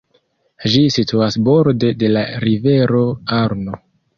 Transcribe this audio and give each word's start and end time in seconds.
Ĝi 0.75 0.79
situas 0.95 1.37
borde 1.49 1.91
de 2.05 2.11
la 2.17 2.25
rivero 2.47 3.07
Arno. 3.45 3.79